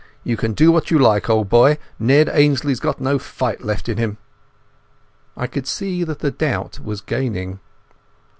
You 0.23 0.35
can 0.35 0.53
do 0.53 0.71
what 0.71 0.89
you 0.89 0.97
like, 0.97 1.29
old 1.29 1.47
boy! 1.49 1.77
Ned 1.99 2.27
Ainslie's 2.27 2.79
got 2.79 2.99
no 2.99 3.19
fight 3.19 3.63
left 3.63 3.87
in 3.87 3.99
him." 3.99 4.17
I 5.37 5.45
could 5.45 5.67
see 5.67 6.03
that 6.03 6.17
the 6.21 6.31
doubt 6.31 6.79
was 6.83 7.01
gaining. 7.01 7.59